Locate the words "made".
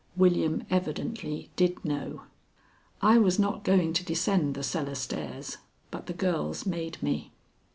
6.65-6.97